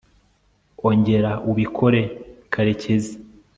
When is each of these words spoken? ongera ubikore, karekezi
ongera 0.87 1.31
ubikore, 1.51 2.01
karekezi 2.53 3.13